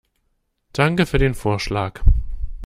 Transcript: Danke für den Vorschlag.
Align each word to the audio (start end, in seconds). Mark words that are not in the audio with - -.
Danke 0.73 1.05
für 1.05 1.19
den 1.19 1.35
Vorschlag. 1.35 2.01